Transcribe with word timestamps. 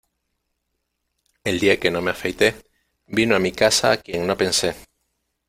El 1.43 1.59
día 1.59 1.79
que 1.79 1.91
no 1.91 2.01
me 2.01 2.09
afeité, 2.09 2.55
vino 3.05 3.35
a 3.35 3.39
mi 3.45 3.51
casa 3.51 3.97
quien 4.01 4.25
no 4.25 4.35
pensé. 4.35 4.75